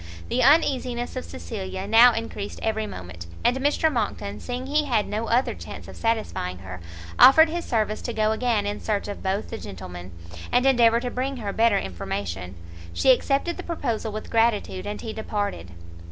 [0.29, 5.27] The uneasiness of Cecilia now encreased every moment; and Mr Monckton, seeing he had no
[5.27, 6.81] other chance of satisfying her,
[7.19, 10.11] offered his service to go again in search of both the gentlemen,
[10.51, 12.55] and endeavour to bring her better information.
[12.93, 15.69] She accepted the proposal with gratitude, and he departed.